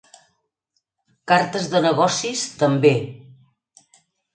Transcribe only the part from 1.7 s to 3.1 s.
de negocis, també!